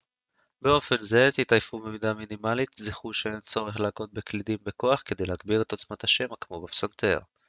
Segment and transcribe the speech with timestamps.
[0.61, 6.03] באופן זה תתעייפו במידה מינימלית זכרו שאין צורך להכות בקלידים בכוח כדי להגביר את עוצמת
[6.03, 7.19] השמע כמו בפסנתר